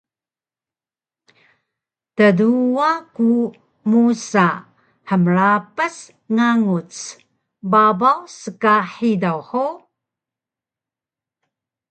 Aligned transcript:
Tduwa 2.15 2.89
ku 3.15 3.29
musa 3.89 4.47
hmrapas 5.09 5.97
nganguc 6.35 6.91
babaw 7.71 8.19
ska 8.39 8.73
hidaw 8.93 9.39
hug? 9.49 9.77